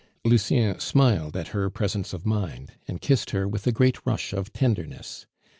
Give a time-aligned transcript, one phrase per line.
[0.25, 4.51] Lucien smiled at her presence of mind, and kissed her with a great rush of
[4.51, 5.27] tenderness.